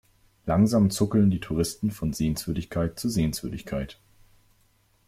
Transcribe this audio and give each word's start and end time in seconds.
Langsam 0.47 0.89
zuckeln 0.89 1.29
die 1.29 1.39
Touristen 1.39 1.91
von 1.91 2.11
Sehenswürdigkeit 2.11 2.97
zu 2.99 3.07
Sehenswürdigkeit. 3.07 3.99